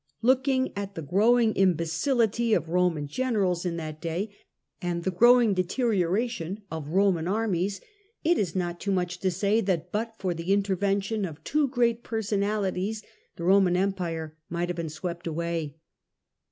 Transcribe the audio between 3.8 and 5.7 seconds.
day, and the growing deteiiora THE